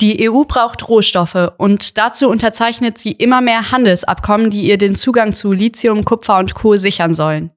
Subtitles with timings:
[0.00, 5.32] Die EU braucht Rohstoffe und dazu unterzeichnet sie immer mehr Handelsabkommen, die ihr den Zugang
[5.32, 6.76] zu Lithium, Kupfer und Co.
[6.76, 7.50] sichern sollen.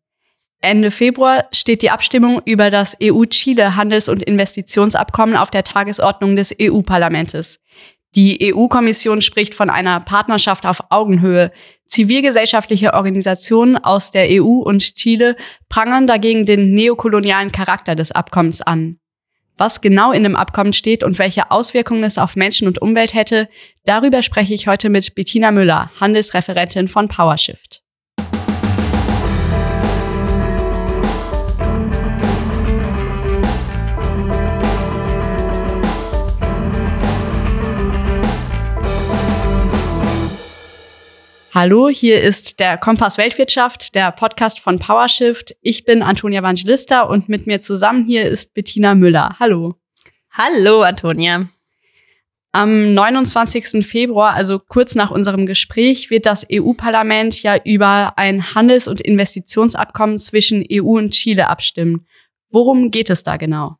[0.59, 7.59] Ende Februar steht die Abstimmung über das EU-Chile-Handels- und Investitionsabkommen auf der Tagesordnung des EU-Parlamentes.
[8.16, 11.52] Die EU-Kommission spricht von einer Partnerschaft auf Augenhöhe.
[11.88, 15.35] Zivilgesellschaftliche Organisationen aus der EU und Chile
[15.70, 19.01] prangern dagegen den neokolonialen Charakter des Abkommens an.
[19.58, 23.50] Was genau in dem Abkommen steht und welche Auswirkungen es auf Menschen und Umwelt hätte,
[23.86, 27.84] darüber spreche ich heute mit Bettina Müller, Handelsreferentin von PowerShift.
[41.54, 45.54] Hallo, hier ist der Kompass Weltwirtschaft, der Podcast von PowerShift.
[45.62, 49.35] Ich bin Antonia Evangelista und mit mir zusammen hier ist Bettina Müller.
[49.38, 49.76] Hallo.
[50.32, 51.49] Hallo, Antonia.
[52.54, 53.85] Am 29.
[53.85, 60.18] Februar, also kurz nach unserem Gespräch, wird das EU-Parlament ja über ein Handels- und Investitionsabkommen
[60.20, 62.08] zwischen EU und Chile abstimmen.
[62.49, 63.76] Worum geht es da genau?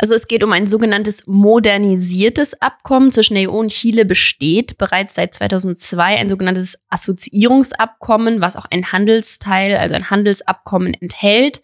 [0.00, 5.16] Also es geht um ein sogenanntes modernisiertes Abkommen zwischen der EU und Chile besteht bereits
[5.16, 11.62] seit 2002 ein sogenanntes Assoziierungsabkommen, was auch ein Handelsteil, also ein Handelsabkommen enthält.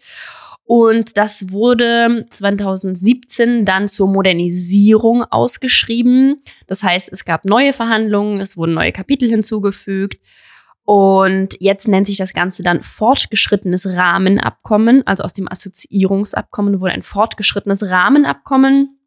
[0.64, 6.42] Und das wurde 2017 dann zur Modernisierung ausgeschrieben.
[6.66, 10.18] Das heißt, es gab neue Verhandlungen, es wurden neue Kapitel hinzugefügt.
[10.84, 15.06] Und jetzt nennt sich das Ganze dann fortgeschrittenes Rahmenabkommen.
[15.06, 18.98] Also aus dem Assoziierungsabkommen wurde ein fortgeschrittenes Rahmenabkommen.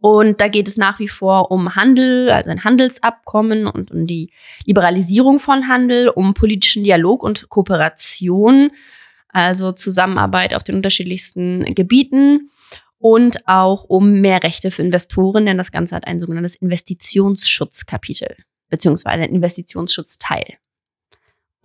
[0.00, 4.32] Und da geht es nach wie vor um Handel, also ein Handelsabkommen und um die
[4.64, 8.70] Liberalisierung von Handel, um politischen Dialog und Kooperation,
[9.28, 12.50] also Zusammenarbeit auf den unterschiedlichsten Gebieten
[12.98, 18.36] und auch um mehr Rechte für Investoren, denn das Ganze hat ein sogenanntes Investitionsschutzkapitel
[18.68, 20.58] beziehungsweise Investitionsschutzteil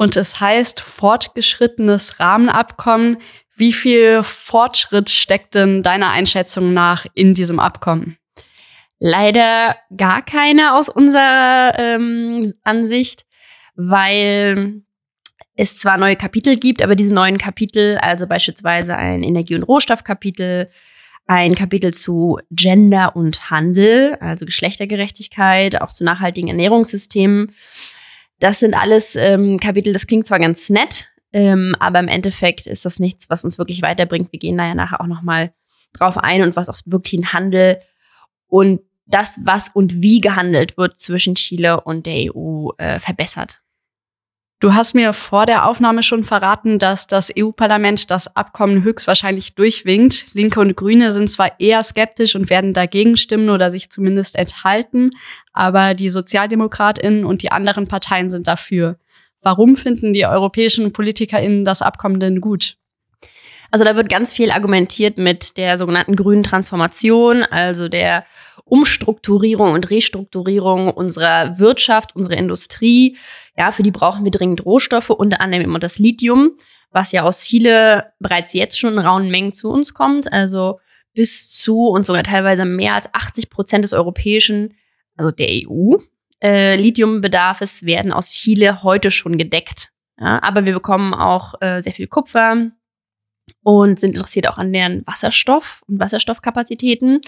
[0.03, 3.19] und es heißt fortgeschrittenes Rahmenabkommen.
[3.55, 8.17] Wie viel Fortschritt steckt denn deiner Einschätzung nach in diesem Abkommen?
[8.99, 13.23] Leider gar keine aus unserer ähm, Ansicht,
[13.75, 14.81] weil
[15.55, 20.67] es zwar neue Kapitel gibt, aber diese neuen Kapitel, also beispielsweise ein Energie- und Rohstoffkapitel,
[21.27, 27.53] ein Kapitel zu Gender und Handel, also Geschlechtergerechtigkeit, auch zu nachhaltigen Ernährungssystemen,
[28.43, 32.83] das sind alles ähm, Kapitel, das klingt zwar ganz nett, ähm, aber im Endeffekt ist
[32.83, 34.33] das nichts, was uns wirklich weiterbringt.
[34.33, 35.53] Wir gehen da ja nachher auch nochmal
[35.93, 37.79] drauf ein und was auch wirklich ein Handel
[38.47, 43.61] und das, was und wie gehandelt wird zwischen Chile und der EU äh, verbessert.
[44.63, 50.27] Du hast mir vor der Aufnahme schon verraten, dass das EU-Parlament das Abkommen höchstwahrscheinlich durchwinkt.
[50.35, 55.09] Linke und Grüne sind zwar eher skeptisch und werden dagegen stimmen oder sich zumindest enthalten,
[55.51, 58.95] aber die Sozialdemokratinnen und die anderen Parteien sind dafür.
[59.41, 62.77] Warum finden die europäischen Politikerinnen das Abkommen denn gut?
[63.69, 68.23] Also da wird ganz viel argumentiert mit der sogenannten grünen Transformation, also der
[68.65, 73.17] Umstrukturierung und Restrukturierung unserer Wirtschaft, unserer Industrie.
[73.57, 76.51] Ja, für die brauchen wir dringend Rohstoffe, unter anderem immer das Lithium,
[76.91, 80.31] was ja aus Chile bereits jetzt schon in rauen Mengen zu uns kommt.
[80.31, 80.79] Also
[81.13, 84.73] bis zu und sogar teilweise mehr als 80 Prozent des europäischen,
[85.17, 85.97] also der EU,
[86.41, 89.89] äh, Lithiumbedarfes werden aus Chile heute schon gedeckt.
[90.19, 92.71] Ja, aber wir bekommen auch äh, sehr viel Kupfer
[93.63, 97.21] und sind interessiert auch an deren Wasserstoff und Wasserstoffkapazitäten.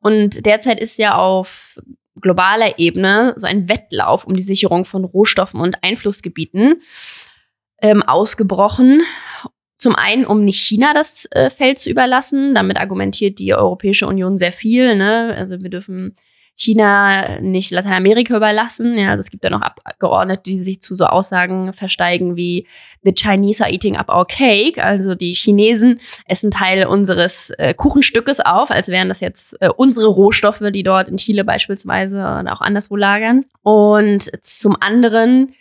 [0.00, 1.78] Und derzeit ist ja auf
[2.20, 6.82] globaler Ebene so ein Wettlauf um die Sicherung von Rohstoffen und Einflussgebieten
[7.80, 9.02] ähm, ausgebrochen.
[9.78, 12.54] Zum einen, um nicht China das äh, Feld zu überlassen.
[12.54, 14.96] Damit argumentiert die Europäische Union sehr viel.
[14.96, 15.34] Ne?
[15.36, 16.14] Also wir dürfen
[16.58, 18.98] China nicht Lateinamerika überlassen.
[18.98, 22.66] Ja, also es gibt ja noch Abgeordnete, die sich zu so Aussagen versteigen wie
[23.04, 24.82] The Chinese are eating up our cake.
[24.82, 30.08] Also die Chinesen essen Teil unseres äh, Kuchenstückes auf, als wären das jetzt äh, unsere
[30.08, 33.44] Rohstoffe, die dort in Chile beispielsweise und auch anderswo lagern.
[33.62, 35.52] Und zum anderen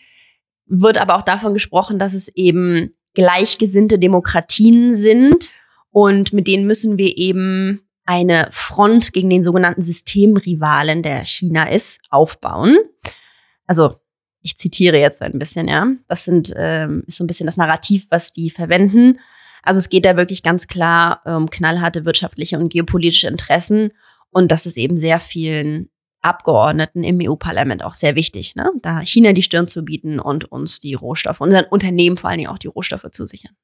[0.66, 5.52] wird aber auch davon gesprochen, dass es eben gleichgesinnte Demokratien sind
[5.92, 12.00] und mit denen müssen wir eben eine Front gegen den sogenannten Systemrivalen, der China ist,
[12.10, 12.78] aufbauen.
[13.68, 13.96] Also
[14.42, 15.88] ich zitiere jetzt ein bisschen, ja.
[16.08, 19.20] Das sind, ähm, ist so ein bisschen das Narrativ, was die verwenden.
[19.62, 23.92] Also es geht da wirklich ganz klar um knallharte wirtschaftliche und geopolitische Interessen.
[24.32, 25.90] Und das ist eben sehr vielen
[26.22, 28.72] Abgeordneten im EU-Parlament auch sehr wichtig, ne?
[28.82, 32.50] da China die Stirn zu bieten und uns die Rohstoffe, unseren Unternehmen vor allen Dingen
[32.50, 33.56] auch die Rohstoffe zu sichern.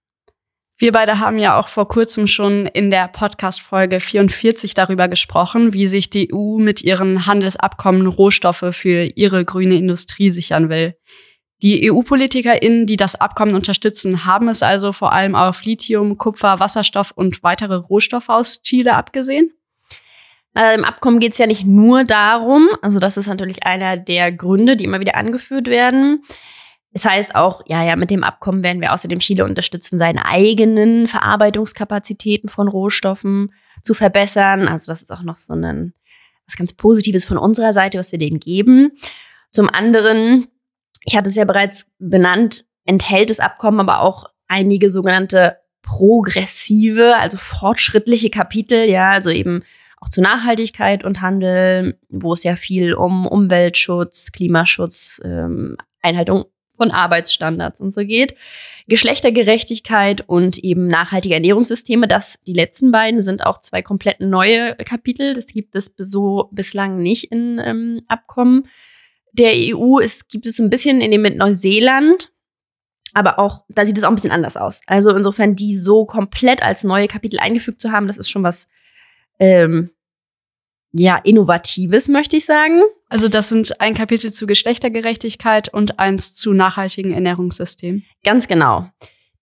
[0.84, 5.88] Wir beide haben ja auch vor kurzem schon in der Podcast-Folge 44 darüber gesprochen, wie
[5.88, 10.98] sich die EU mit ihren Handelsabkommen Rohstoffe für ihre grüne Industrie sichern will.
[11.62, 17.12] Die EU-PolitikerInnen, die das Abkommen unterstützen, haben es also vor allem auf Lithium, Kupfer, Wasserstoff
[17.12, 19.54] und weitere Rohstoffe aus Chile abgesehen?
[20.54, 24.34] Also Im Abkommen geht es ja nicht nur darum, also das ist natürlich einer der
[24.34, 26.26] Gründe, die immer wieder angeführt werden.
[26.94, 31.08] Es heißt auch, ja, ja, mit dem Abkommen werden wir außerdem Chile unterstützen, seine eigenen
[31.08, 33.52] Verarbeitungskapazitäten von Rohstoffen
[33.82, 34.68] zu verbessern.
[34.68, 35.94] Also das ist auch noch so ein
[36.46, 38.92] was ganz Positives von unserer Seite, was wir denen geben.
[39.52, 40.46] Zum anderen,
[41.04, 47.38] ich hatte es ja bereits benannt, enthält das Abkommen aber auch einige sogenannte progressive, also
[47.38, 49.64] fortschrittliche Kapitel, ja, also eben
[50.00, 56.46] auch zu Nachhaltigkeit und Handel, wo es ja viel um Umweltschutz, Klimaschutz, ähm, Einhaltung
[56.84, 58.36] von Arbeitsstandards und so geht.
[58.88, 65.32] Geschlechtergerechtigkeit und eben nachhaltige Ernährungssysteme, das die letzten beiden sind auch zwei komplett neue Kapitel.
[65.34, 68.68] Das gibt es so bislang nicht in ähm, Abkommen
[69.32, 70.00] der EU.
[70.00, 72.34] Es gibt es ein bisschen in dem mit Neuseeland,
[73.14, 74.82] aber auch da sieht es auch ein bisschen anders aus.
[74.86, 78.68] Also insofern die so komplett als neue Kapitel eingefügt zu haben, das ist schon was
[79.40, 79.90] ähm,
[80.94, 82.82] ja, Innovatives, möchte ich sagen.
[83.10, 88.06] Also das sind ein Kapitel zu Geschlechtergerechtigkeit und eins zu nachhaltigen Ernährungssystemen.
[88.24, 88.86] Ganz genau.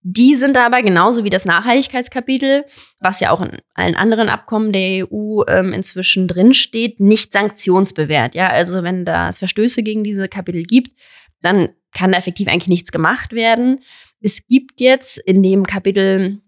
[0.04, 2.66] Die sind aber genauso wie das Nachhaltigkeitskapitel,
[3.00, 8.34] was ja auch in allen anderen Abkommen der EU ähm, inzwischen drinsteht, nicht sanktionsbewährt.
[8.34, 10.94] Ja, also wenn da es Verstöße gegen diese Kapitel gibt,
[11.42, 13.82] dann kann da effektiv eigentlich nichts gemacht werden.
[14.22, 16.42] Es gibt jetzt in dem Kapitel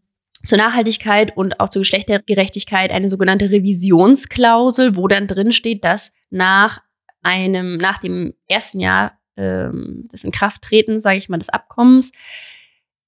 [0.45, 6.81] zur Nachhaltigkeit und auch zur Geschlechtergerechtigkeit eine sogenannte Revisionsklausel, wo dann drin steht, dass nach
[7.21, 12.11] einem, nach dem ersten Jahr ähm, des Inkrafttretens, sage ich mal, des Abkommens,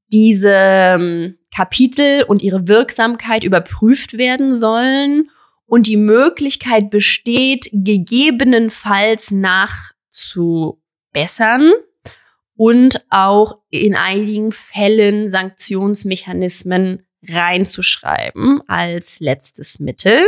[0.07, 5.29] diese ähm, Kapitel und ihre Wirksamkeit überprüft werden sollen
[5.65, 11.73] und die Möglichkeit besteht, gegebenenfalls nachzubessern
[12.55, 20.19] und auch in einigen Fällen Sanktionsmechanismen reinzuschreiben als letztes Mittel.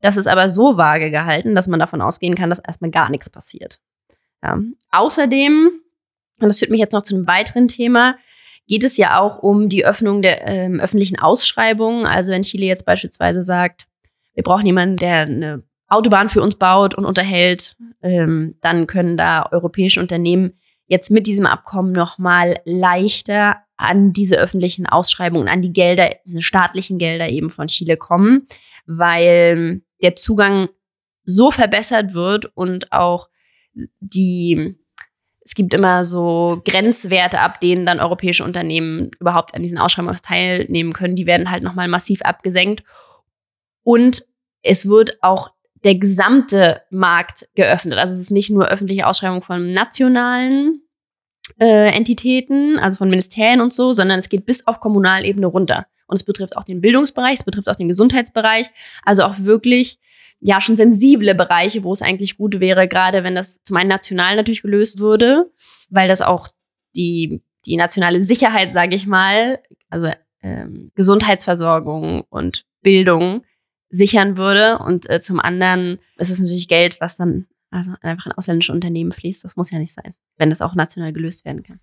[0.00, 3.30] Das ist aber so vage gehalten, dass man davon ausgehen kann, dass erstmal gar nichts
[3.30, 3.80] passiert.
[4.42, 4.58] Ja.
[4.90, 5.70] Außerdem,
[6.40, 8.16] und das führt mich jetzt noch zu einem weiteren Thema,
[8.66, 12.06] geht es ja auch um die Öffnung der ähm, öffentlichen Ausschreibungen.
[12.06, 13.86] Also wenn Chile jetzt beispielsweise sagt,
[14.34, 19.48] wir brauchen jemanden, der eine Autobahn für uns baut und unterhält, ähm, dann können da
[19.50, 20.54] europäische Unternehmen
[20.86, 26.42] jetzt mit diesem Abkommen noch mal leichter an diese öffentlichen Ausschreibungen, an die Gelder, diese
[26.42, 28.46] staatlichen Gelder eben von Chile kommen,
[28.86, 30.68] weil der Zugang
[31.24, 33.28] so verbessert wird und auch
[34.00, 34.76] die,
[35.40, 40.92] es gibt immer so Grenzwerte, ab denen dann europäische Unternehmen überhaupt an diesen Ausschreibungen teilnehmen
[40.92, 41.16] können.
[41.16, 42.84] Die werden halt nochmal massiv abgesenkt.
[43.82, 44.24] Und
[44.62, 47.98] es wird auch der gesamte Markt geöffnet.
[47.98, 50.83] Also es ist nicht nur öffentliche Ausschreibung von nationalen
[51.58, 55.86] äh, Entitäten, also von Ministerien und so, sondern es geht bis auf Kommunalebene runter.
[56.06, 58.66] Und es betrifft auch den Bildungsbereich, es betrifft auch den Gesundheitsbereich,
[59.02, 59.98] also auch wirklich
[60.40, 64.36] ja schon sensible Bereiche, wo es eigentlich gut wäre, gerade wenn das zum einen national
[64.36, 65.50] natürlich gelöst würde,
[65.88, 66.48] weil das auch
[66.96, 69.58] die die nationale Sicherheit, sage ich mal,
[69.88, 70.10] also
[70.42, 73.44] ähm, Gesundheitsversorgung und Bildung
[73.90, 74.78] sichern würde.
[74.78, 79.12] Und äh, zum anderen ist es natürlich Geld, was dann also einfach ein ausländisches Unternehmen
[79.12, 79.44] fließt.
[79.44, 81.80] Das muss ja nicht sein, wenn das auch national gelöst werden kann.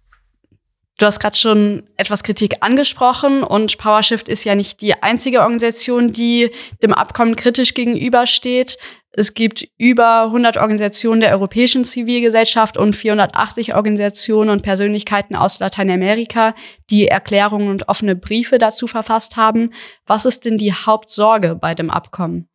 [0.98, 6.14] Du hast gerade schon etwas Kritik angesprochen und PowerShift ist ja nicht die einzige Organisation,
[6.14, 6.52] die
[6.84, 8.78] dem Abkommen kritisch gegenübersteht.
[9.10, 16.54] Es gibt über 100 Organisationen der europäischen Zivilgesellschaft und 480 Organisationen und Persönlichkeiten aus Lateinamerika,
[16.92, 19.74] die Erklärungen und offene Briefe dazu verfasst haben.
[20.06, 22.51] Was ist denn die Hauptsorge bei dem Abkommen?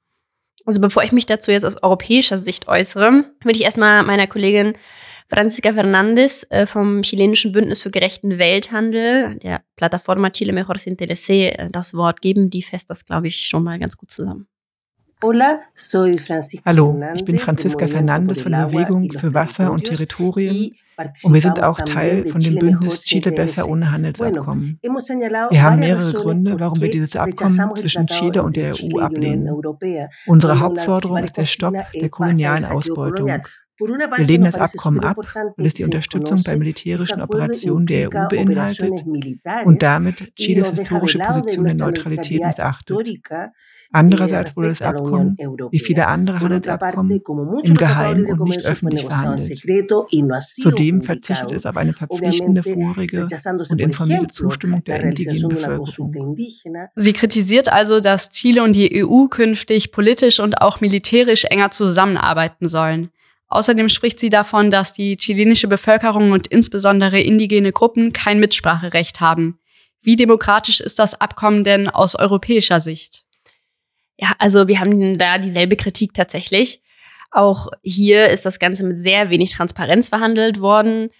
[0.66, 4.74] Also bevor ich mich dazu jetzt aus europäischer Sicht äußere, würde ich erstmal meiner Kollegin
[5.28, 11.28] Franziska Fernandes äh, vom chilenischen Bündnis für gerechten Welthandel, der Plataforma Chile Mejor Sin TLC,
[11.28, 12.50] äh, das Wort geben.
[12.50, 14.46] Die fasst das, glaube ich, schon mal ganz gut zusammen.
[15.22, 20.72] Hallo, ich bin Franziska Fernandes von der Bewegung für Wasser und Territorien
[21.22, 24.78] und wir sind auch Teil von dem Bündnis Chile besser ohne Handelsabkommen.
[24.82, 29.48] Wir haben mehrere Gründe, warum wir dieses Abkommen zwischen Chile und der EU ablehnen.
[30.26, 33.30] Unsere Hauptforderung ist der Stopp der kolonialen Ausbeutung
[33.78, 39.04] Wir lehnen das Abkommen ab, weil es die Unterstützung bei militärischen Operationen der EU beinhaltet
[39.64, 42.96] und damit Chiles historische Position der Neutralität missachtet.
[43.92, 45.36] Andererseits wurde das Abkommen,
[45.70, 47.20] wie viele andere Handelsabkommen,
[47.62, 49.60] im Geheimen und nicht öffentlich verhandelt.
[50.60, 53.26] Zudem verzichtet es auf eine verpflichtende vorige
[53.70, 56.36] und informierte Zustimmung der indigenen Bevölkerung.
[56.94, 62.68] Sie kritisiert also, dass Chile und die EU künftig politisch und auch militärisch enger zusammenarbeiten
[62.68, 63.10] sollen.
[63.48, 69.58] Außerdem spricht sie davon, dass die chilenische Bevölkerung und insbesondere indigene Gruppen kein Mitspracherecht haben.
[70.02, 73.24] Wie demokratisch ist das Abkommen denn aus europäischer Sicht?
[74.18, 76.80] Ja, also wir haben da dieselbe Kritik tatsächlich.
[77.30, 81.10] Auch hier ist das Ganze mit sehr wenig Transparenz verhandelt worden.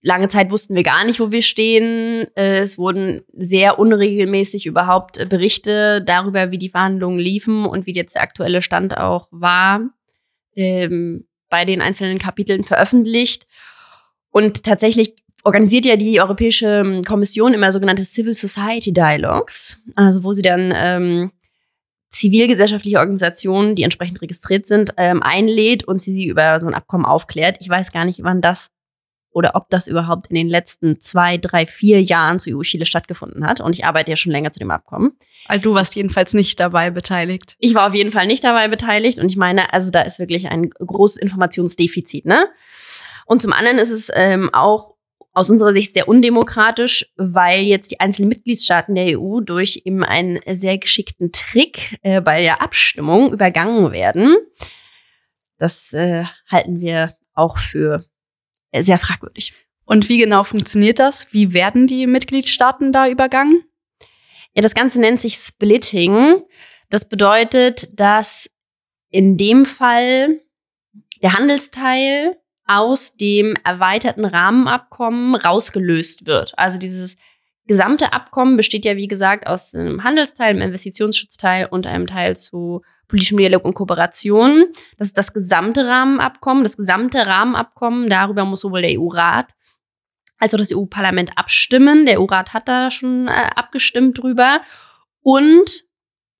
[0.00, 2.26] Lange Zeit wussten wir gar nicht, wo wir stehen.
[2.34, 8.22] Es wurden sehr unregelmäßig überhaupt Berichte darüber, wie die Verhandlungen liefen und wie jetzt der
[8.22, 9.82] aktuelle Stand auch war.
[10.56, 13.46] Ähm, bei den einzelnen Kapiteln veröffentlicht.
[14.30, 20.32] Und tatsächlich organisiert ja die Europäische ähm, Kommission immer sogenannte Civil Society Dialogues, also wo
[20.32, 21.30] sie dann ähm,
[22.10, 27.04] zivilgesellschaftliche Organisationen, die entsprechend registriert sind, ähm, einlädt und sie sie über so ein Abkommen
[27.04, 27.58] aufklärt.
[27.60, 28.70] Ich weiß gar nicht, wann das
[29.34, 33.60] oder ob das überhaupt in den letzten zwei, drei, vier Jahren zu EU-Chile stattgefunden hat.
[33.60, 35.18] Und ich arbeite ja schon länger zu dem Abkommen.
[35.48, 37.56] Also du warst jedenfalls nicht dabei beteiligt.
[37.58, 39.18] Ich war auf jeden Fall nicht dabei beteiligt.
[39.18, 42.26] Und ich meine, also da ist wirklich ein großes Informationsdefizit.
[42.26, 42.46] Ne?
[43.26, 44.94] Und zum anderen ist es ähm, auch
[45.32, 50.38] aus unserer Sicht sehr undemokratisch, weil jetzt die einzelnen Mitgliedstaaten der EU durch eben einen
[50.46, 54.36] sehr geschickten Trick äh, bei der Abstimmung übergangen werden.
[55.58, 58.04] Das äh, halten wir auch für
[58.82, 59.54] sehr fragwürdig.
[59.84, 61.32] Und wie genau funktioniert das?
[61.32, 63.64] Wie werden die Mitgliedstaaten da übergangen?
[64.54, 66.42] Ja, das Ganze nennt sich Splitting.
[66.90, 68.50] Das bedeutet, dass
[69.10, 70.40] in dem Fall
[71.22, 76.58] der Handelsteil aus dem erweiterten Rahmenabkommen rausgelöst wird.
[76.58, 77.16] Also dieses
[77.66, 82.82] gesamte Abkommen besteht ja, wie gesagt, aus einem Handelsteil, einem Investitionsschutzteil und einem Teil zu
[83.08, 84.66] politischem Dialog und Kooperation.
[84.96, 86.62] Das ist das gesamte Rahmenabkommen.
[86.62, 89.52] Das gesamte Rahmenabkommen, darüber muss sowohl der EU-Rat
[90.38, 92.06] als auch das EU-Parlament abstimmen.
[92.06, 94.60] Der EU-Rat hat da schon äh, abgestimmt drüber.
[95.22, 95.84] Und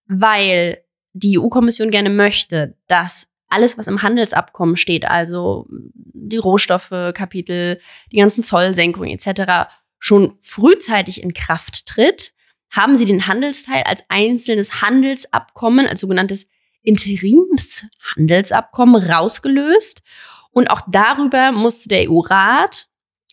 [0.07, 0.79] weil
[1.13, 7.81] die EU-Kommission gerne möchte, dass alles, was im Handelsabkommen steht, also die Rohstoffe-Kapitel,
[8.11, 12.35] die ganzen Zollsenkungen etc., schon frühzeitig in Kraft tritt,
[12.71, 16.49] haben sie den Handelsteil als einzelnes Handelsabkommen, als sogenanntes
[16.85, 20.03] Interimshandelsabkommen rausgelöst.
[20.51, 22.87] Und auch darüber musste der EU-Rat,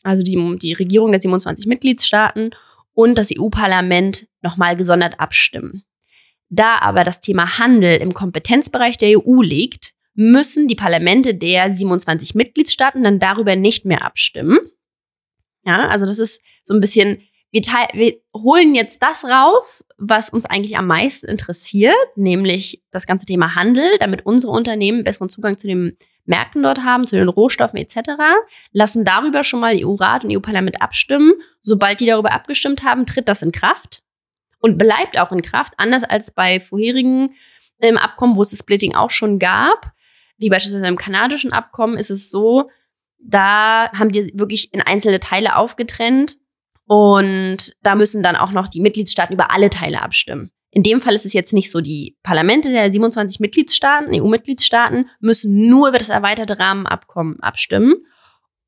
[0.03, 2.49] also die, die Regierung der 27 Mitgliedstaaten
[2.93, 5.83] und das EU-Parlament nochmal gesondert abstimmen.
[6.49, 12.35] Da aber das Thema Handel im Kompetenzbereich der EU liegt, müssen die Parlamente der 27
[12.35, 14.59] Mitgliedstaaten dann darüber nicht mehr abstimmen.
[15.63, 17.61] Ja, also das ist so ein bisschen wir,
[17.93, 23.55] wir holen jetzt das raus, was uns eigentlich am meisten interessiert, nämlich das ganze Thema
[23.55, 28.11] Handel, damit unsere Unternehmen besseren Zugang zu den Märkten dort haben, zu den Rohstoffen etc.
[28.71, 31.33] Lassen darüber schon mal EU-Rat und EU-Parlament abstimmen.
[31.61, 34.01] Sobald die darüber abgestimmt haben, tritt das in Kraft
[34.59, 37.33] und bleibt auch in Kraft, anders als bei vorherigen
[37.81, 39.91] ähm, Abkommen, wo es das Splitting auch schon gab.
[40.37, 42.69] Wie beispielsweise im kanadischen Abkommen ist es so,
[43.19, 46.37] da haben die wirklich in einzelne Teile aufgetrennt
[46.93, 50.51] und da müssen dann auch noch die Mitgliedstaaten über alle Teile abstimmen.
[50.71, 55.69] In dem Fall ist es jetzt nicht so, die Parlamente der 27 Mitgliedstaaten, EU-Mitgliedstaaten, müssen
[55.69, 58.05] nur über das erweiterte Rahmenabkommen abstimmen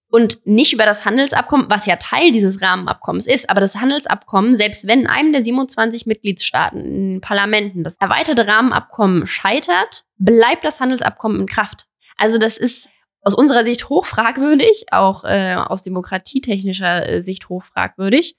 [0.08, 3.50] und nicht über das Handelsabkommen, was ja Teil dieses Rahmenabkommens ist.
[3.50, 9.28] Aber das Handelsabkommen, selbst wenn in einem der 27 Mitgliedstaaten, in Parlamenten, das erweiterte Rahmenabkommen
[9.28, 11.88] scheitert, bleibt das Handelsabkommen in Kraft.
[12.16, 12.88] Also das ist
[13.24, 18.36] aus unserer Sicht hochfragwürdig, auch äh, aus demokratietechnischer äh, Sicht hochfragwürdig.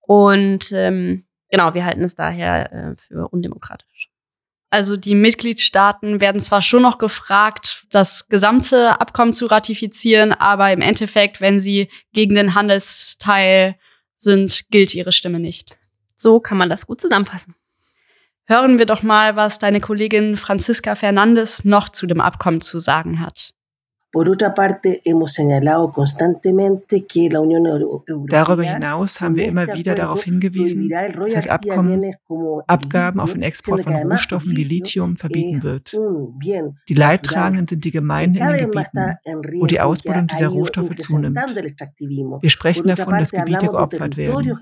[0.00, 4.10] Und ähm, genau, wir halten es daher äh, für undemokratisch.
[4.70, 10.82] Also die Mitgliedstaaten werden zwar schon noch gefragt, das gesamte Abkommen zu ratifizieren, aber im
[10.82, 13.76] Endeffekt, wenn sie gegen den Handelsteil
[14.16, 15.78] sind, gilt ihre Stimme nicht.
[16.14, 17.54] So kann man das gut zusammenfassen.
[18.44, 23.20] Hören wir doch mal, was deine Kollegin Franziska Fernandes noch zu dem Abkommen zu sagen
[23.20, 23.54] hat.
[28.28, 32.14] Darüber hinaus haben wir immer wieder darauf hingewiesen, dass das Abkommen
[32.66, 35.92] Abgaben auf den Export von Rohstoffen wie Lithium verbieten wird.
[36.88, 39.18] Die Leidtragenden sind die Gemeinden in den Gebieten,
[39.60, 41.36] wo die Ausbeutung dieser Rohstoffe zunimmt.
[41.36, 44.58] Wir sprechen davon, dass Gebiete geopfert werden.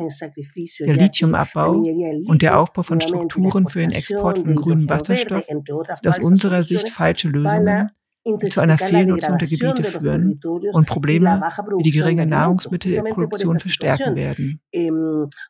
[0.81, 1.85] Der Lithiumabbau
[2.27, 6.89] und der Aufbau von Strukturen für den Export von grünem Wasserstoff sind aus unserer Sicht
[6.89, 7.91] falsche Lösungen,
[8.49, 10.41] zu einer Fehlnutzung der Gebiete führen
[10.73, 11.43] und Probleme
[11.79, 14.61] wie die geringe Nahrungsmittelproduktion verstärken werden.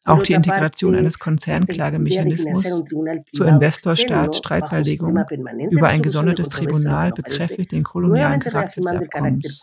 [0.04, 2.84] Auch die Integration eines Konzernklagemechanismus
[3.32, 5.24] zur Investor-Staat-Streitbeilegung
[5.70, 9.62] über ein gesondertes Tribunal bekräftigt den kolonialen Charakter des Abkommens.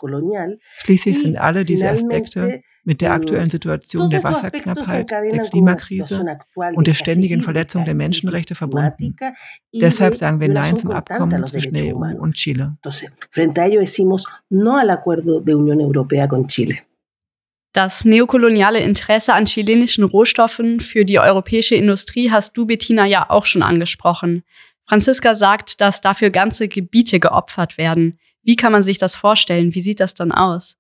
[0.80, 6.26] Schließlich sind alle diese Aspekte mit der aktuellen Situation der Wasserknappheit, der Klimakrise
[6.74, 9.16] und der ständigen Verletzung der Menschenrechte verbunden.
[9.74, 12.78] Deshalb sagen wir Nein zum Abkommen zwischen der EU und Chile.
[17.74, 23.46] Das neokoloniale Interesse an chilenischen Rohstoffen für die europäische Industrie hast du, Bettina, ja auch
[23.46, 24.44] schon angesprochen.
[24.86, 28.20] Franziska sagt, dass dafür ganze Gebiete geopfert werden.
[28.44, 29.74] Wie kann man sich das vorstellen?
[29.74, 30.78] Wie sieht das dann aus?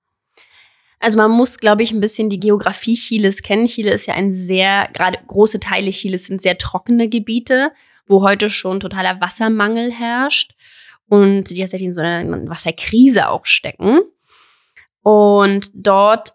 [0.99, 3.67] Also man muss, glaube ich, ein bisschen die Geografie Chiles kennen.
[3.67, 7.71] Chile ist ja ein sehr, gerade große Teile Chiles sind sehr trockene Gebiete,
[8.05, 10.55] wo heute schon totaler Wassermangel herrscht
[11.11, 13.99] und die tatsächlich in so einer Wasserkrise auch stecken.
[15.03, 16.29] Und dort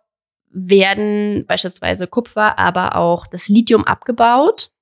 [0.50, 4.72] werden beispielsweise Kupfer, aber auch das Lithium abgebaut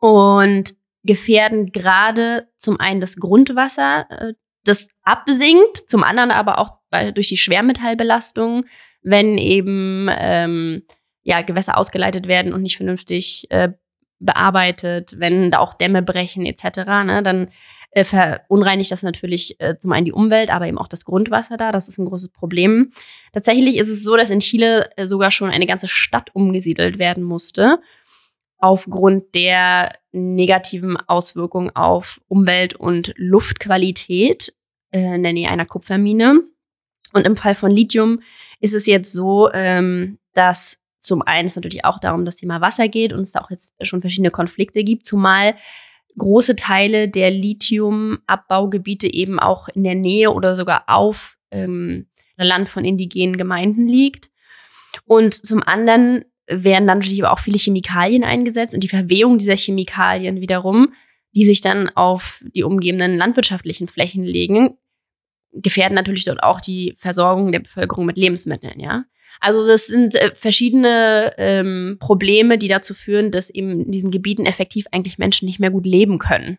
[0.00, 6.78] und gefährden gerade zum einen das Grundwasser, äh, das absinkt, zum anderen aber auch
[7.14, 8.64] durch die Schwermetallbelastung
[9.02, 10.82] wenn eben ähm,
[11.22, 13.70] ja, Gewässer ausgeleitet werden und nicht vernünftig äh,
[14.18, 17.48] bearbeitet, wenn da auch Dämme brechen etc., ne, dann
[17.90, 21.72] äh, verunreinigt das natürlich äh, zum einen die Umwelt, aber eben auch das Grundwasser da.
[21.72, 22.92] Das ist ein großes Problem.
[23.32, 27.22] Tatsächlich ist es so, dass in Chile äh, sogar schon eine ganze Stadt umgesiedelt werden
[27.22, 27.78] musste,
[28.58, 34.52] aufgrund der negativen Auswirkungen auf Umwelt und Luftqualität
[34.90, 36.42] äh, in der Nähe einer Kupfermine.
[37.14, 38.20] Und im Fall von Lithium
[38.60, 42.88] ist es jetzt so, ähm, dass zum einen es natürlich auch darum das Thema Wasser
[42.88, 45.54] geht und es da auch jetzt schon verschiedene Konflikte gibt, zumal
[46.18, 52.06] große Teile der Lithiumabbaugebiete eben auch in der Nähe oder sogar auf ähm,
[52.36, 54.30] Land von indigenen Gemeinden liegt.
[55.04, 59.56] Und zum anderen werden dann natürlich aber auch viele Chemikalien eingesetzt und die Verwehung dieser
[59.56, 60.92] Chemikalien wiederum,
[61.34, 64.78] die sich dann auf die umgebenden landwirtschaftlichen Flächen legen,
[65.52, 69.04] gefährden natürlich dort auch die Versorgung der Bevölkerung mit Lebensmitteln, ja.
[69.40, 74.46] Also das sind äh, verschiedene ähm, Probleme, die dazu führen, dass eben in diesen Gebieten
[74.46, 76.58] effektiv eigentlich Menschen nicht mehr gut leben können.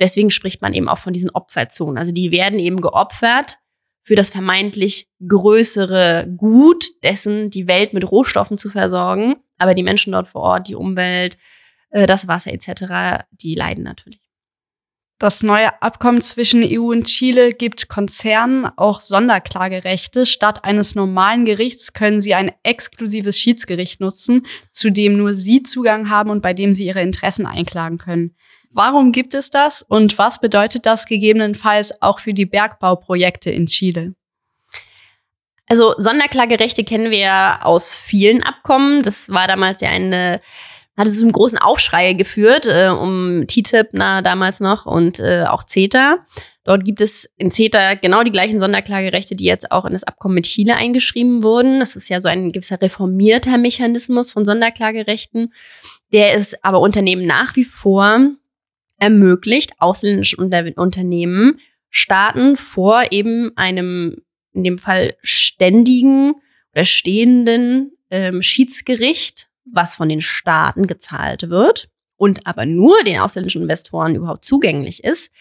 [0.00, 1.98] Deswegen spricht man eben auch von diesen Opferzonen.
[1.98, 3.58] Also die werden eben geopfert
[4.02, 9.36] für das vermeintlich größere Gut, dessen die Welt mit Rohstoffen zu versorgen.
[9.58, 11.36] Aber die Menschen dort vor Ort, die Umwelt,
[11.90, 14.27] äh, das Wasser etc., die leiden natürlich.
[15.18, 20.26] Das neue Abkommen zwischen EU und Chile gibt Konzernen auch Sonderklagerechte.
[20.26, 26.08] Statt eines normalen Gerichts können sie ein exklusives Schiedsgericht nutzen, zu dem nur sie Zugang
[26.08, 28.36] haben und bei dem sie ihre Interessen einklagen können.
[28.70, 34.14] Warum gibt es das und was bedeutet das gegebenenfalls auch für die Bergbauprojekte in Chile?
[35.66, 39.02] Also Sonderklagerechte kennen wir ja aus vielen Abkommen.
[39.02, 40.40] Das war damals ja eine
[40.98, 45.44] hat es zu einem großen Aufschrei geführt, äh, um TTIP na, damals noch und äh,
[45.48, 46.26] auch CETA.
[46.64, 50.34] Dort gibt es in CETA genau die gleichen Sonderklagerechte, die jetzt auch in das Abkommen
[50.34, 51.78] mit Chile eingeschrieben wurden.
[51.78, 55.54] Das ist ja so ein gewisser reformierter Mechanismus von Sonderklagerechten.
[56.12, 58.18] Der ist aber Unternehmen nach wie vor
[58.98, 64.16] ermöglicht, ausländische Unternehmen, Staaten vor eben einem,
[64.52, 66.34] in dem Fall ständigen
[66.74, 73.62] oder stehenden ähm, Schiedsgericht was von den Staaten gezahlt wird und aber nur den ausländischen
[73.62, 75.32] Investoren überhaupt zugänglich ist,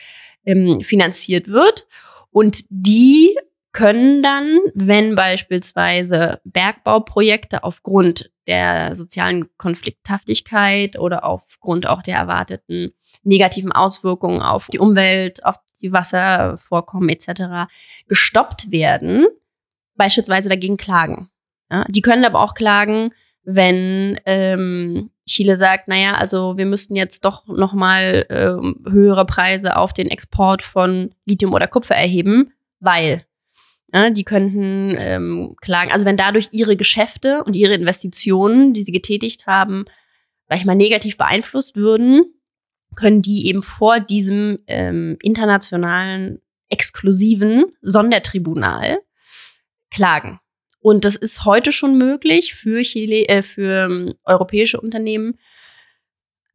[0.46, 1.88] ähm, finanziert wird.
[2.32, 3.36] Und die
[3.74, 13.72] können dann, wenn beispielsweise Bergbauprojekte aufgrund der sozialen Konflikthaftigkeit oder aufgrund auch der erwarteten negativen
[13.72, 17.70] Auswirkungen auf die Umwelt, auf die Wasservorkommen etc.
[18.08, 19.28] gestoppt werden,
[19.96, 21.30] beispielsweise dagegen klagen.
[21.70, 23.12] Ja, die können aber auch klagen,
[23.50, 29.94] wenn ähm, Chile sagt, naja, also wir müssten jetzt doch nochmal ähm, höhere Preise auf
[29.94, 33.24] den Export von Lithium oder Kupfer erheben, weil
[33.94, 35.94] ja, die könnten ähm, klagen.
[35.94, 39.86] Also wenn dadurch ihre Geschäfte und ihre Investitionen, die sie getätigt haben,
[40.50, 42.26] gleich mal negativ beeinflusst würden,
[42.98, 49.00] können die eben vor diesem ähm, internationalen exklusiven Sondertribunal
[49.90, 50.42] klagen.
[50.80, 55.38] Und das ist heute schon möglich für, Chile, äh, für ähm, europäische Unternehmen.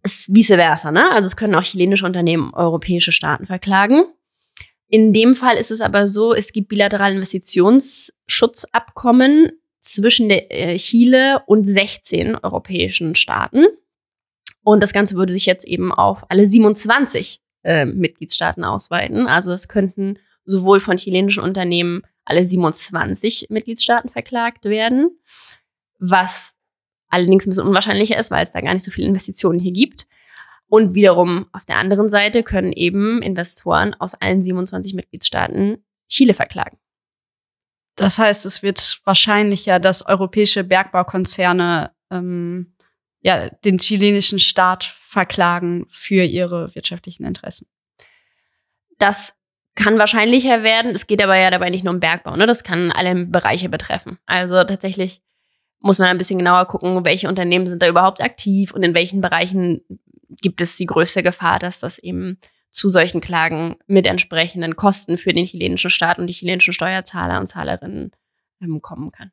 [0.02, 1.10] Ist vice versa, ne?
[1.12, 4.04] Also es können auch chilenische Unternehmen europäische Staaten verklagen.
[4.88, 11.42] In dem Fall ist es aber so, es gibt bilaterale Investitionsschutzabkommen zwischen der, äh, Chile
[11.46, 13.66] und 16 europäischen Staaten.
[14.62, 19.26] Und das Ganze würde sich jetzt eben auf alle 27 äh, Mitgliedstaaten ausweiten.
[19.26, 25.18] Also es könnten sowohl von chilenischen Unternehmen alle 27 Mitgliedstaaten verklagt werden,
[25.98, 26.56] was
[27.08, 30.06] allerdings ein bisschen unwahrscheinlicher ist, weil es da gar nicht so viele Investitionen hier gibt.
[30.66, 36.78] Und wiederum auf der anderen Seite können eben Investoren aus allen 27 Mitgliedstaaten Chile verklagen.
[37.96, 42.74] Das heißt, es wird wahrscheinlicher, dass europäische Bergbaukonzerne ähm,
[43.20, 47.66] ja, den chilenischen Staat verklagen für ihre wirtschaftlichen Interessen.
[48.98, 49.34] Das
[49.74, 50.92] kann wahrscheinlicher werden.
[50.92, 52.46] Es geht aber ja dabei nicht nur um Bergbau, ne?
[52.46, 54.18] Das kann alle Bereiche betreffen.
[54.26, 55.22] Also tatsächlich
[55.80, 59.20] muss man ein bisschen genauer gucken, welche Unternehmen sind da überhaupt aktiv und in welchen
[59.20, 59.82] Bereichen
[60.40, 62.38] gibt es die größte Gefahr, dass das eben
[62.70, 67.46] zu solchen Klagen mit entsprechenden Kosten für den chilenischen Staat und die chilenischen Steuerzahler und
[67.46, 68.12] Zahlerinnen
[68.62, 69.30] ähm, kommen kann.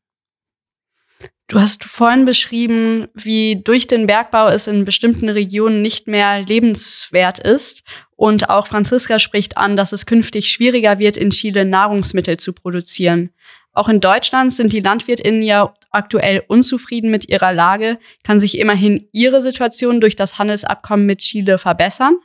[1.50, 7.40] Du hast vorhin beschrieben, wie durch den Bergbau es in bestimmten Regionen nicht mehr lebenswert
[7.40, 7.82] ist.
[8.16, 13.32] Und auch Franziska spricht an, dass es künftig schwieriger wird, in Chile Nahrungsmittel zu produzieren.
[13.74, 17.98] Auch in Deutschland sind die LandwirtInnen ja aktuell unzufrieden mit ihrer Lage.
[18.24, 22.18] Kann sich immerhin ihre Situation durch das Handelsabkommen mit Chile verbessern?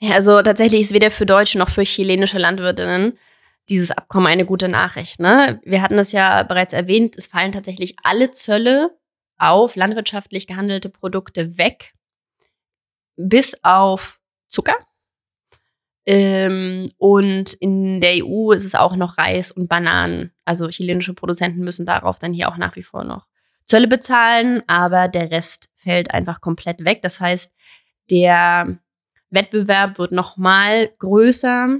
[0.00, 3.18] Ja, also tatsächlich ist weder für deutsche noch für chilenische Landwirtinnen
[3.70, 5.20] dieses Abkommen eine gute Nachricht.
[5.20, 5.60] Ne?
[5.64, 8.90] Wir hatten es ja bereits erwähnt, es fallen tatsächlich alle Zölle
[9.38, 11.94] auf landwirtschaftlich gehandelte Produkte weg,
[13.16, 14.74] bis auf Zucker.
[16.06, 20.32] Ähm, und in der EU ist es auch noch Reis und Bananen.
[20.44, 23.26] Also chilenische Produzenten müssen darauf dann hier auch nach wie vor noch
[23.66, 27.02] Zölle bezahlen, aber der Rest fällt einfach komplett weg.
[27.02, 27.54] Das heißt,
[28.10, 28.78] der
[29.30, 31.78] Wettbewerb wird noch mal größer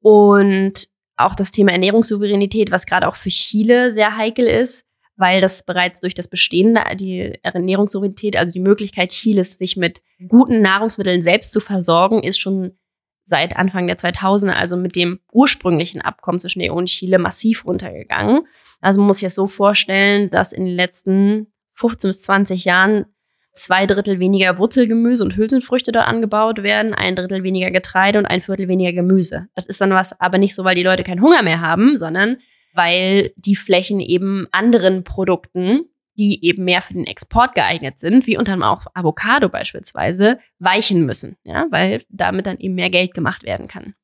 [0.00, 0.91] und
[1.24, 4.84] auch das Thema Ernährungssouveränität, was gerade auch für Chile sehr heikel ist,
[5.16, 10.62] weil das bereits durch das Bestehende, die Ernährungssouveränität, also die Möglichkeit Chiles, sich mit guten
[10.62, 12.78] Nahrungsmitteln selbst zu versorgen, ist schon
[13.24, 18.46] seit Anfang der 2000er, also mit dem ursprünglichen Abkommen zwischen EU und Chile, massiv runtergegangen.
[18.80, 23.06] Also man muss sich das so vorstellen, dass in den letzten 15 bis 20 Jahren
[23.52, 28.40] zwei Drittel weniger Wurzelgemüse und Hülsenfrüchte dort angebaut werden, ein Drittel weniger Getreide und ein
[28.40, 29.48] Viertel weniger Gemüse.
[29.54, 32.38] Das ist dann was, aber nicht so, weil die Leute keinen Hunger mehr haben, sondern
[32.74, 35.82] weil die Flächen eben anderen Produkten,
[36.18, 41.04] die eben mehr für den Export geeignet sind, wie unter anderem auch Avocado beispielsweise, weichen
[41.04, 43.94] müssen, ja, weil damit dann eben mehr Geld gemacht werden kann.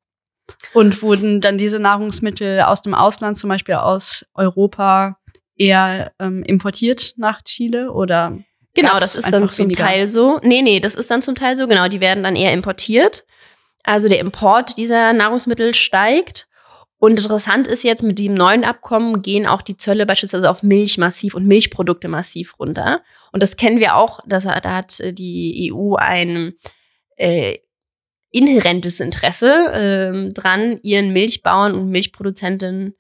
[0.72, 5.18] Und wurden dann diese Nahrungsmittel aus dem Ausland, zum Beispiel aus Europa,
[5.56, 8.38] eher ähm, importiert nach Chile oder?
[8.80, 9.84] Genau, das ist dann zum weniger?
[9.84, 10.38] Teil so.
[10.42, 13.24] Nee, nee, das ist dann zum Teil so, genau, die werden dann eher importiert.
[13.84, 16.48] Also der Import dieser Nahrungsmittel steigt.
[17.00, 20.98] Und interessant ist jetzt, mit dem neuen Abkommen gehen auch die Zölle beispielsweise auf Milch
[20.98, 23.02] massiv und Milchprodukte massiv runter.
[23.32, 26.54] Und das kennen wir auch, dass, da hat die EU ein
[27.16, 27.58] äh,
[28.30, 32.96] inhärentes Interesse äh, dran, ihren Milchbauern und Milchproduzenten,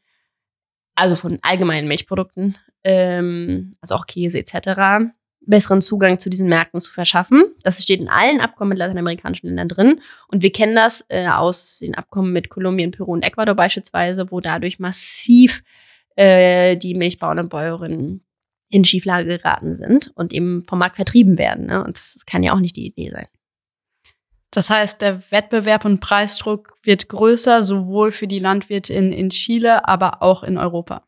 [0.94, 5.10] also von allgemeinen Milchprodukten, ähm, also auch Käse etc.,
[5.48, 7.42] besseren Zugang zu diesen Märkten zu verschaffen.
[7.62, 10.00] Das steht in allen Abkommen mit lateinamerikanischen Ländern drin.
[10.28, 14.40] Und wir kennen das äh, aus den Abkommen mit Kolumbien, Peru und Ecuador beispielsweise, wo
[14.40, 15.62] dadurch massiv
[16.16, 18.24] äh, die Milchbauern und Bäuerinnen
[18.70, 21.66] in Schieflage geraten sind und eben vom Markt vertrieben werden.
[21.66, 21.82] Ne?
[21.82, 23.26] Und das kann ja auch nicht die Idee sein.
[24.50, 29.86] Das heißt, der Wettbewerb und Preisdruck wird größer, sowohl für die Landwirte in, in Chile,
[29.86, 31.07] aber auch in Europa.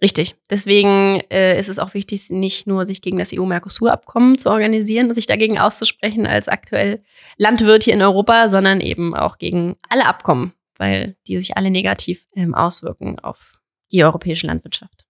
[0.00, 0.36] Richtig.
[0.48, 5.14] Deswegen äh, ist es auch wichtig, nicht nur sich gegen das EU-Mercosur-Abkommen zu organisieren und
[5.14, 7.02] sich dagegen auszusprechen als aktuell
[7.36, 12.26] Landwirt hier in Europa, sondern eben auch gegen alle Abkommen, weil die sich alle negativ
[12.36, 13.58] ähm, auswirken auf
[13.90, 15.04] die europäische Landwirtschaft.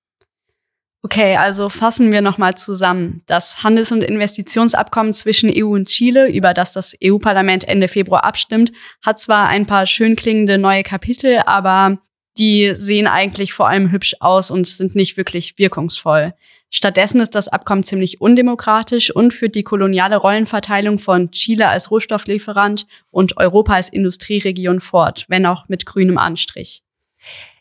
[1.03, 3.23] Okay, also fassen wir nochmal zusammen.
[3.27, 8.73] Das Handels- und Investitionsabkommen zwischen EU und Chile, über das das EU-Parlament Ende Februar abstimmt,
[9.05, 11.99] hat zwar ein paar schön klingende neue Kapitel, aber
[12.39, 16.35] die sehen eigentlich vor allem hübsch aus und sind nicht wirklich wirkungsvoll.
[16.71, 22.87] Stattdessen ist das Abkommen ziemlich undemokratisch und führt die koloniale Rollenverteilung von Chile als Rohstofflieferant
[23.11, 26.83] und Europa als Industrieregion fort, wenn auch mit grünem Anstrich.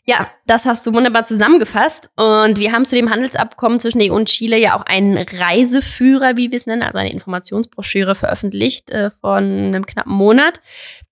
[0.08, 2.08] Ja, das hast du wunderbar zusammengefasst.
[2.16, 6.50] Und wir haben zu dem Handelsabkommen zwischen EU und Chile ja auch einen Reiseführer, wie
[6.50, 10.62] wir es nennen, also eine Informationsbroschüre veröffentlicht äh, von einem knappen Monat.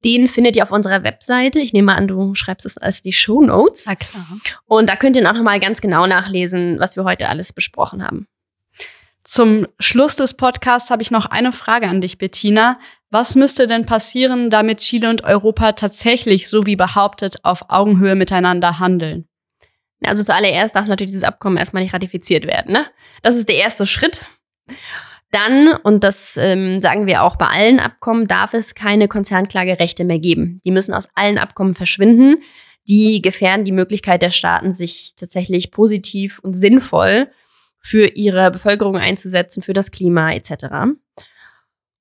[0.03, 1.61] Den findet ihr auf unserer Webseite.
[1.61, 3.85] Ich nehme an, du schreibst es als die Show Notes.
[3.87, 4.25] Na klar.
[4.65, 8.27] Und da könnt ihr auch nochmal ganz genau nachlesen, was wir heute alles besprochen haben.
[9.25, 12.79] Zum Schluss des Podcasts habe ich noch eine Frage an dich, Bettina.
[13.19, 18.79] Was müsste denn passieren, damit Chile und Europa tatsächlich, so wie behauptet, auf Augenhöhe miteinander
[18.79, 19.27] handeln?
[20.05, 22.75] Also zuallererst darf natürlich dieses Abkommen erstmal nicht ratifiziert werden.
[22.75, 22.85] Ne?
[23.23, 24.27] Das ist der erste Schritt.
[25.31, 30.19] Dann, und das ähm, sagen wir auch bei allen Abkommen, darf es keine Konzernklagerechte mehr
[30.19, 30.61] geben.
[30.67, 32.43] Die müssen aus allen Abkommen verschwinden.
[32.87, 37.31] Die gefährden die Möglichkeit der Staaten, sich tatsächlich positiv und sinnvoll
[37.79, 40.99] für ihre Bevölkerung einzusetzen, für das Klima etc.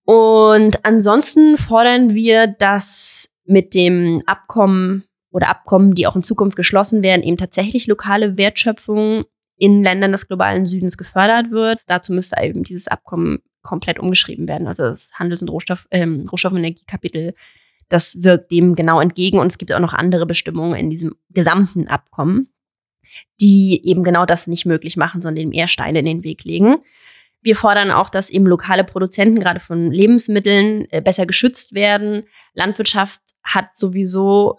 [0.05, 7.03] Und ansonsten fordern wir, dass mit dem Abkommen oder Abkommen, die auch in Zukunft geschlossen
[7.03, 9.25] werden, eben tatsächlich lokale Wertschöpfung
[9.57, 11.81] in Ländern des globalen Südens gefördert wird.
[11.87, 14.67] Dazu müsste eben dieses Abkommen komplett umgeschrieben werden.
[14.67, 17.33] Also das Handels- und Rohstoff, ähm, Rohstoff- und Energiekapitel,
[17.89, 19.39] das wirkt dem genau entgegen.
[19.39, 22.49] Und es gibt auch noch andere Bestimmungen in diesem gesamten Abkommen,
[23.41, 26.77] die eben genau das nicht möglich machen, sondern dem eher Steine in den Weg legen.
[27.45, 32.23] Wir fordern auch, dass eben lokale Produzenten gerade von Lebensmitteln äh, besser geschützt werden.
[32.55, 34.55] Landwirtschaft hat sowieso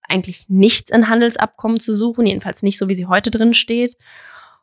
[0.00, 3.98] eigentlich nichts in Handelsabkommen zu suchen, jedenfalls nicht so, wie sie heute drin steht.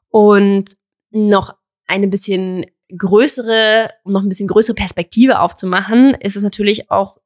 [0.09, 0.71] Und
[1.11, 1.53] noch
[1.85, 2.65] eine bisschen
[2.97, 7.19] größere, um noch ein bisschen größere Perspektive aufzumachen, ist es natürlich auch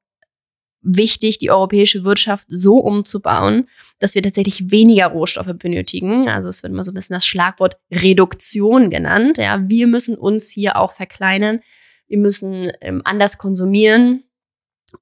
[0.83, 3.69] wichtig, die europäische Wirtschaft so umzubauen,
[3.99, 6.29] dass wir tatsächlich weniger Rohstoffe benötigen.
[6.29, 9.37] Also es wird immer so ein bisschen das Schlagwort Reduktion genannt.
[9.37, 11.61] Ja, wir müssen uns hier auch verkleinern.
[12.07, 14.23] Wir müssen ähm, anders konsumieren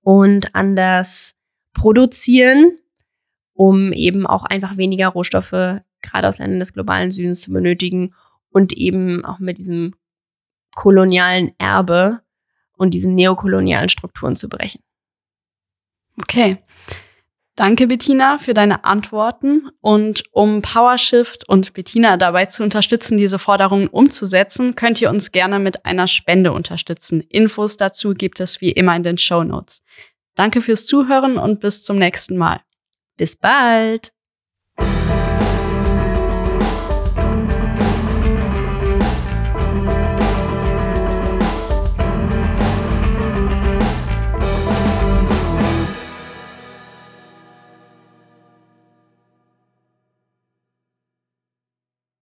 [0.01, 1.33] und anders
[1.73, 2.77] produzieren,
[3.53, 8.13] um eben auch einfach weniger Rohstoffe gerade aus Ländern des globalen Südens zu benötigen
[8.49, 9.95] und eben auch mit diesem
[10.75, 12.21] kolonialen Erbe
[12.77, 14.81] und diesen neokolonialen Strukturen zu brechen.
[16.21, 16.57] Okay.
[17.55, 19.69] Danke, Bettina, für deine Antworten.
[19.81, 25.59] Und um PowerShift und Bettina dabei zu unterstützen, diese Forderungen umzusetzen, könnt ihr uns gerne
[25.59, 27.21] mit einer Spende unterstützen.
[27.21, 29.81] Infos dazu gibt es wie immer in den Show Notes.
[30.35, 32.61] Danke fürs Zuhören und bis zum nächsten Mal.
[33.17, 34.11] Bis bald!